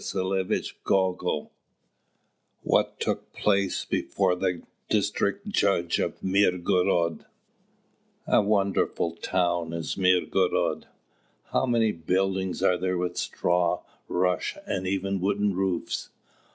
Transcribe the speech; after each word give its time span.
CHAPTER 0.03 0.39
IV 0.39 0.73
WHAT 2.63 2.99
TOOK 2.99 3.33
PLACE 3.33 3.85
BEFORE 3.85 4.35
THE 4.35 4.63
DISTRICT 4.89 5.47
JUDGE 5.49 5.99
OF 5.99 6.23
MIRGOROD 6.23 7.25
A 8.25 8.41
wonderful 8.41 9.11
town 9.17 9.73
is 9.73 9.97
Mirgorod! 9.99 10.87
How 11.51 11.67
many 11.67 11.91
buildings 11.91 12.63
are 12.63 12.77
there 12.77 12.97
with 12.97 13.15
straw, 13.15 13.83
rush, 14.07 14.57
and 14.65 14.87
even 14.87 15.19
wooden 15.21 15.53
roofs! 15.55 16.09